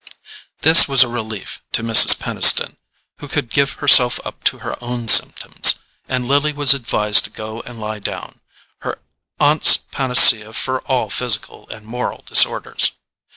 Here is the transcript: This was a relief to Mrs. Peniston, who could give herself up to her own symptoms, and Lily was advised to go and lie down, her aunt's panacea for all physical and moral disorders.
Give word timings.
This 0.61 0.87
was 0.87 1.03
a 1.03 1.07
relief 1.07 1.61
to 1.73 1.83
Mrs. 1.83 2.17
Peniston, 2.19 2.77
who 3.19 3.27
could 3.27 3.51
give 3.51 3.73
herself 3.73 4.19
up 4.25 4.43
to 4.45 4.57
her 4.65 4.75
own 4.83 5.07
symptoms, 5.07 5.77
and 6.09 6.27
Lily 6.27 6.53
was 6.53 6.73
advised 6.73 7.25
to 7.25 7.29
go 7.29 7.61
and 7.67 7.79
lie 7.79 7.99
down, 7.99 8.39
her 8.79 8.97
aunt's 9.39 9.77
panacea 9.77 10.53
for 10.53 10.81
all 10.87 11.11
physical 11.11 11.69
and 11.69 11.85
moral 11.85 12.23
disorders. 12.25 12.93